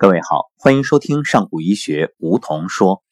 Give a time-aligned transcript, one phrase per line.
[0.00, 3.02] 各位好，欢迎收听上古医学梧桐说。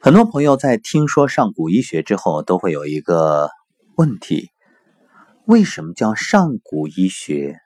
[0.00, 3.50] 很多朋友在听说上古医学之后，都会有一个
[3.96, 4.48] 问题：
[5.44, 7.58] 为什么叫上古医学？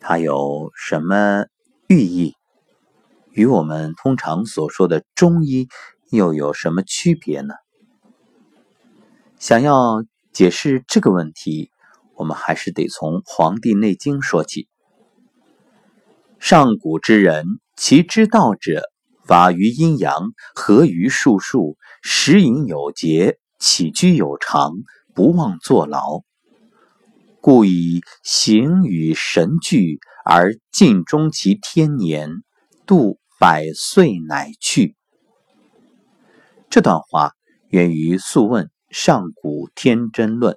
[0.00, 1.48] 它有什么
[1.86, 2.34] 寓意？
[3.32, 5.68] 与我们通常所说的中医
[6.10, 7.52] 又有什么区别呢？
[9.38, 10.02] 想要
[10.32, 11.70] 解释这个问题，
[12.14, 14.66] 我们还是得从《黄帝内经》说起。
[16.38, 17.44] 上古之人，
[17.76, 18.82] 其之道者，
[19.24, 24.72] 法于阴阳，合于术数，食饮有节，起居有常，
[25.14, 26.20] 不忘坐劳。
[27.40, 32.30] 故以形与神俱，而尽终其天年，
[32.86, 34.94] 度百岁乃去。
[36.68, 37.32] 这段话
[37.68, 40.54] 源于《素问·上古天真论》，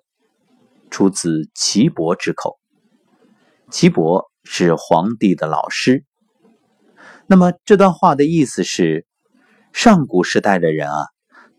[0.91, 2.59] 出自岐伯之口。
[3.71, 4.29] 岐伯。
[4.51, 6.03] 是皇帝的老师。
[7.27, 9.05] 那么这段话的意思是，
[9.73, 11.05] 上古时代的人啊，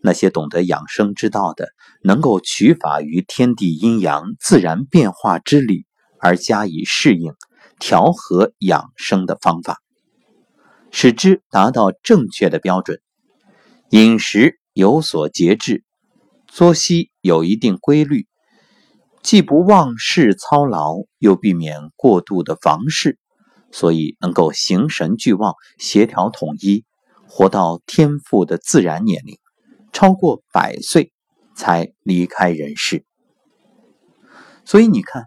[0.01, 1.69] 那些懂得养生之道的，
[2.03, 5.85] 能够取法于天地阴阳自然变化之理
[6.19, 7.33] 而加以适应、
[7.79, 9.77] 调和养生的方法，
[10.91, 12.99] 使之达到正确的标准。
[13.91, 15.85] 饮食有所节制，
[16.45, 18.27] 作息有一定规律。
[19.23, 23.19] 既不忘事操劳，又避免过度的房事，
[23.71, 26.85] 所以能够形神俱旺、协调统一，
[27.27, 29.37] 活到天赋的自然年龄，
[29.93, 31.13] 超过百岁
[31.55, 33.05] 才离开人世。
[34.65, 35.25] 所以你看，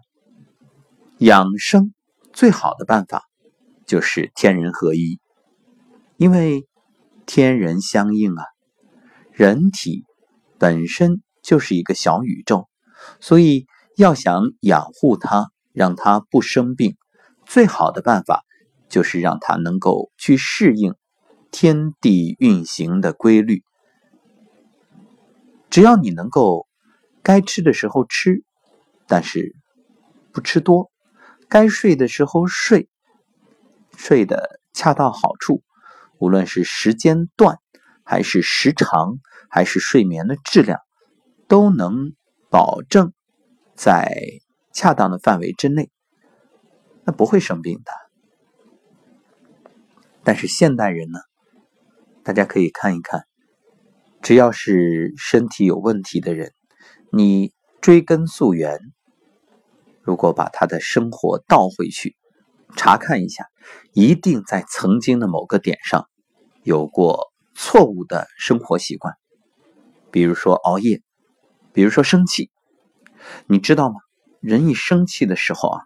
[1.19, 1.93] 养生
[2.33, 3.23] 最好的办法
[3.85, 5.19] 就是天人合一，
[6.17, 6.67] 因为
[7.25, 8.43] 天人相应啊，
[9.31, 10.03] 人体
[10.59, 12.67] 本身就是一个小宇宙，
[13.21, 13.65] 所以。
[13.95, 16.97] 要想养护它，让它不生病，
[17.45, 18.43] 最好的办法
[18.89, 20.95] 就是让它能够去适应
[21.51, 23.63] 天地运行的规律。
[25.69, 26.67] 只要你能够
[27.23, 28.43] 该吃的时候吃，
[29.07, 29.55] 但是
[30.31, 30.89] 不吃多；
[31.47, 32.89] 该睡的时候睡，
[33.97, 35.63] 睡得恰到好处。
[36.17, 37.59] 无论是时间段，
[38.03, 39.19] 还是时长，
[39.49, 40.79] 还是睡眠的质量，
[41.47, 42.13] 都能
[42.49, 43.13] 保证。
[43.75, 44.09] 在
[44.73, 45.89] 恰当的范围之内，
[47.03, 47.91] 那不会生病的。
[50.23, 51.19] 但是现代人呢，
[52.23, 53.25] 大家可以看一看，
[54.21, 56.53] 只要是身体有问题的人，
[57.11, 58.79] 你追根溯源，
[60.01, 62.15] 如果把他的生活倒回去
[62.75, 63.45] 查看一下，
[63.93, 66.09] 一定在曾经的某个点上
[66.63, 69.13] 有过错误的生活习惯，
[70.11, 71.03] 比如说熬夜，
[71.71, 72.49] 比如说生气。
[73.47, 73.95] 你知道吗？
[74.41, 75.81] 人一生气的时候啊，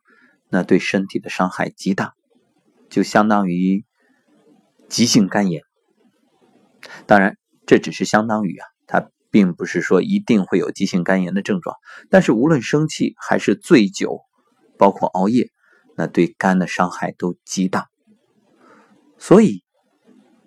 [0.49, 2.13] 那对身体的伤害极大，
[2.89, 3.85] 就相当于
[4.89, 5.63] 急性肝炎。
[7.07, 11.77] 当然，这只是相当于啊，它并不是说一定会有急性肝炎的症状。
[12.09, 14.19] 但是无论生气还是醉酒，
[14.77, 15.49] 包括熬夜，
[15.95, 17.87] 那对肝的伤害都极大。
[19.17, 19.63] 所以，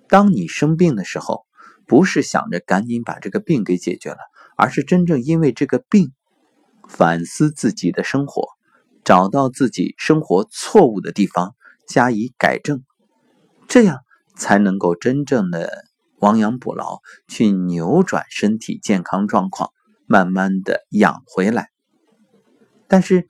[0.08, 1.46] 当你生病的时候，
[1.86, 4.18] 不是想着赶紧把这个病给解决了，
[4.56, 6.12] 而是真正因为这个病。
[6.92, 8.48] 反思自己的生活，
[9.02, 11.54] 找到自己生活错误的地方，
[11.88, 12.84] 加以改正，
[13.66, 14.00] 这样
[14.36, 15.84] 才能够真正的
[16.20, 19.70] 亡羊补牢，去扭转身体健康状况，
[20.06, 21.70] 慢慢的养回来。
[22.86, 23.26] 但是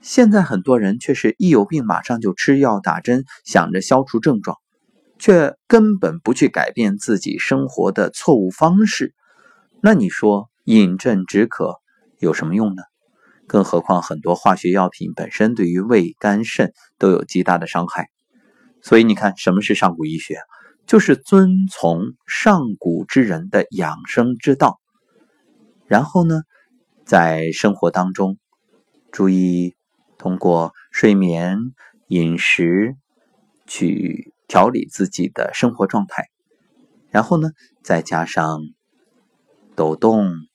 [0.00, 4.56] 现在很多人却是一有病马上就吃药打针，想着消除症状，
[5.18, 9.14] 却根本不去改变自己生活的错误方式。
[9.82, 11.74] 那你说饮鸩止渴？
[12.18, 12.82] 有什么用呢？
[13.46, 18.08] 更何况很多化学药品本身对于胃、肝、肾都有极大的伤害。
[18.82, 20.38] 所以你看，什么是上古医学？
[20.86, 24.80] 就是遵从上古之人的养生之道，
[25.86, 26.42] 然后呢，
[27.04, 28.38] 在生活当中
[29.12, 29.76] 注意
[30.16, 31.58] 通过睡眠、
[32.06, 32.96] 饮食
[33.66, 36.24] 去调理自己的生活状态，
[37.10, 37.50] 然后呢，
[37.82, 38.60] 再加上
[39.76, 40.47] 抖动。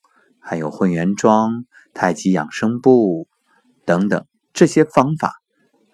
[0.44, 3.28] 还有混元桩、太极养生步
[3.86, 5.34] 等等这些方法，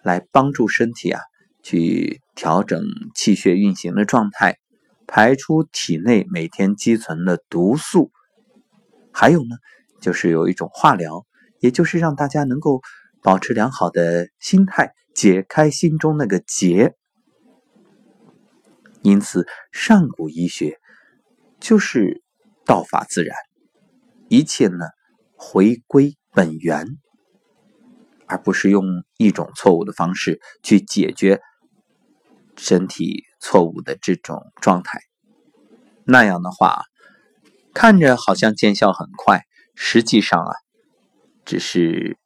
[0.02, 1.20] 来帮助身体啊
[1.62, 2.82] 去调整
[3.14, 4.58] 气血运行的状态，
[5.06, 8.10] 排出体内每天积存的毒素。
[9.12, 9.56] 还有呢，
[10.00, 11.24] 就是有一种化疗，
[11.60, 12.80] 也就是让大家能够
[13.22, 16.94] 保持良好的心态，解开心中那个结。
[19.02, 20.78] 因此，上古医学
[21.58, 22.22] 就是
[22.64, 23.36] 道法自然。
[24.30, 24.86] 一切呢，
[25.34, 26.86] 回归本源，
[28.28, 28.84] 而不是用
[29.18, 31.40] 一种错误的方式去解决
[32.56, 35.00] 身体错误的这种状态。
[36.04, 36.84] 那样的话，
[37.74, 39.42] 看着好像见效很快，
[39.74, 40.52] 实际上啊，
[41.44, 42.16] 只是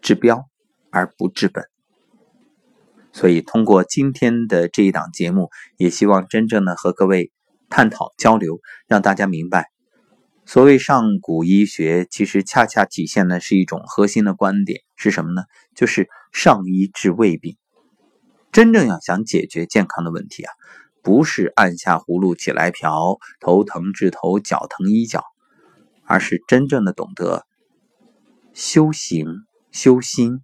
[0.00, 0.46] 治标
[0.90, 1.66] 而不治本。
[3.12, 7.30] 所以，通过今天的这一档节目，也希望真正的和各位
[7.68, 9.68] 探讨交流，让大家明白，
[10.46, 15.42] 所谓上古医学，其实恰恰体现的是一种核心的观点，是什么呢？
[15.74, 17.56] 就是上医治未病。
[18.52, 20.52] 真正要想解决健康的问题啊，
[21.02, 25.24] 不是按下葫芦起来瓢，头疼治头，脚疼医脚，
[26.04, 27.46] 而是真正的懂得
[28.52, 29.26] 修行、
[29.72, 30.40] 修心，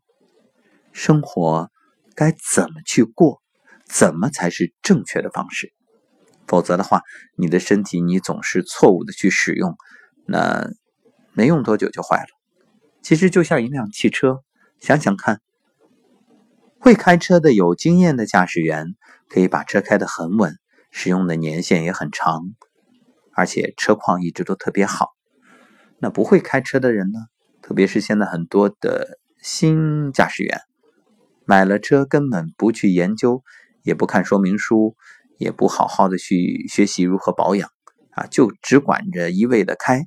[0.92, 1.70] 生活。
[2.16, 3.40] 该怎么去过？
[3.86, 5.72] 怎么才是正确的方式？
[6.50, 7.02] 否则的话，
[7.36, 9.76] 你的身体你总是错误的去使用，
[10.26, 10.68] 那
[11.32, 12.26] 没用多久就坏了。
[13.02, 14.40] 其实就像一辆汽车，
[14.80, 15.40] 想想看，
[16.80, 18.96] 会开车的有经验的驾驶员
[19.28, 20.56] 可以把车开得很稳，
[20.90, 22.42] 使用的年限也很长，
[23.32, 25.10] 而且车况一直都特别好。
[26.00, 27.20] 那不会开车的人呢？
[27.62, 30.60] 特别是现在很多的新驾驶员。
[31.44, 33.44] 买了车根本不去研究，
[33.84, 34.96] 也不看说明书，
[35.40, 37.70] 也不好好的去学习如何保养
[38.10, 40.06] 啊，就只管着一味的开。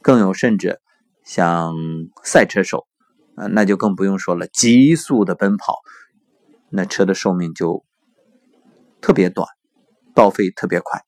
[0.00, 0.80] 更有甚者，
[1.24, 1.74] 像
[2.22, 2.86] 赛车手
[3.34, 5.74] 啊，那就更不用说了，急速的奔跑，
[6.70, 7.84] 那车的寿命就
[9.00, 9.48] 特别短，
[10.14, 11.02] 报废特别快。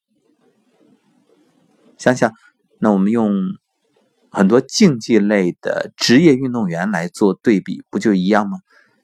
[1.97, 2.33] 想想，
[2.79, 3.33] 那我们用
[4.29, 8.57] 很多竞技类的职业运动员来做对比，不就一样吗？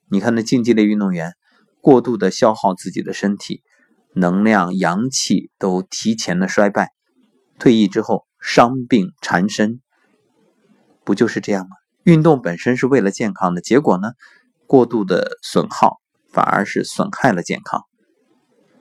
[0.09, 1.31] 你看，那竞技类运动员
[1.79, 3.63] 过度的消耗自己的身体，
[4.13, 6.89] 能量、阳气都提前的衰败，
[7.59, 9.81] 退役之后伤病缠身，
[11.03, 11.75] 不就是这样吗？
[12.03, 14.13] 运动本身是为了健康的，结果呢，
[14.67, 17.83] 过度的损耗反而是损害了健康。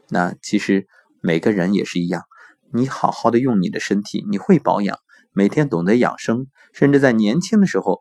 [0.09, 0.87] 那其实
[1.21, 2.25] 每个人也是一样，
[2.73, 4.99] 你好好的用你的身体，你会保养，
[5.33, 8.01] 每天懂得养生，甚至在年轻的时候。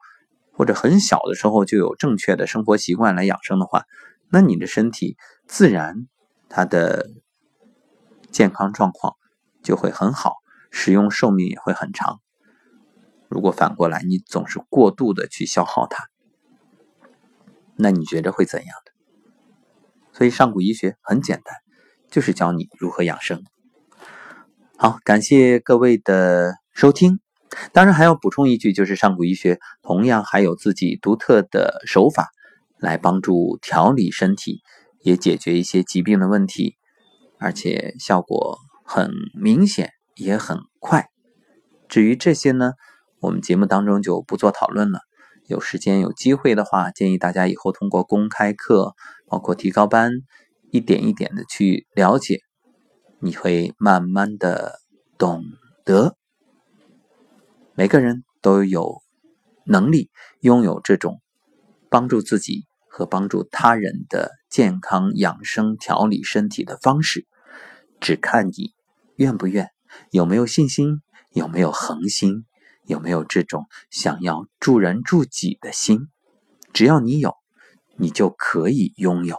[0.52, 3.86] 或者很小的时候就有正确的生活习惯来养生的话，
[4.30, 5.16] 那你的身体
[5.48, 6.06] 自然
[6.50, 7.10] 它的
[8.32, 9.16] 健康状况
[9.64, 10.36] 就会很好，
[10.72, 12.20] 使用寿命也会很长。
[13.28, 16.10] 如果反过来你总是过度的去消耗它，
[17.76, 18.92] 那你觉得会怎样的？
[20.12, 21.56] 所以上古医学很简单，
[22.10, 23.46] 就是教你如何养生。
[24.76, 27.20] 好，感谢各位的收听。
[27.72, 32.30] 当然还要补充一句，就是上古医学同样还有自己独特的手法，
[32.78, 34.62] 来帮助调理身体，
[35.02, 36.76] 也解决一些疾病的问题，
[37.40, 41.10] 而且效果很明显，也很快。
[41.88, 42.74] 至于这些呢，
[43.20, 45.00] 我们节目当中就不做讨论了。
[45.48, 48.94] 有时间有机会的话，建议大家以后通过公开课，
[49.26, 50.12] 包括提高班，
[50.70, 52.42] 一点一点的去了解，
[53.20, 54.80] 你会慢慢的
[55.18, 55.44] 懂
[55.84, 56.16] 得。
[57.74, 59.02] 每个人都有
[59.66, 60.12] 能力
[60.42, 61.20] 拥有这种
[61.90, 67.28] 帮助自己和帮助他人的健康养生调理身体的方式，
[68.00, 68.74] 只看你
[69.16, 69.70] 愿不愿，
[70.12, 71.02] 有没有信心，
[71.32, 72.46] 有没有恒心，
[72.86, 76.08] 有没有这种想要助人助己的心。
[76.74, 77.36] 只要你有，
[77.98, 79.38] 你就可以拥有。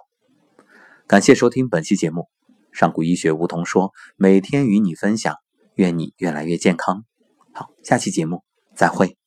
[1.07, 2.29] 感谢收听本期节目，
[2.73, 5.37] 上古医学梧桐说，每天与你分享，
[5.75, 7.05] 愿你越来越健康。
[7.53, 8.45] 好，下期节目
[8.75, 9.20] 再会。